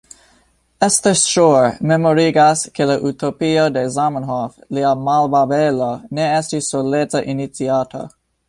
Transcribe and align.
Esther 0.85 1.13
Schor 1.23 1.67
memorigas 1.91 2.63
ke 2.79 2.87
la 2.93 2.97
utopio 3.11 3.67
de 3.77 3.83
Zamenhof, 3.99 4.57
lia 4.79 4.95
Malbabelo, 5.09 5.95
ne 6.21 6.27
estis 6.43 6.73
soleca 6.75 7.23
iniciato. 7.37 8.07